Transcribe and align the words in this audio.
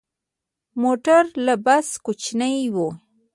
موټر 0.81 1.23
له 1.45 1.53
بس 1.65 1.87
کوچنی 2.05 2.55
وي. 2.73 2.89